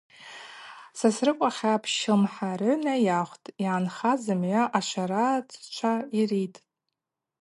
Сосрыкъва 0.97 1.49
хьапщ 1.57 1.93
лымхӏарыгӏвкӏ 2.03 2.83
найахвтӏ, 2.85 3.53
йгӏанхаз 3.63 4.19
зымгӏва 4.25 4.63
ашварацчва 4.77 5.93
йриттӏ. 6.19 6.59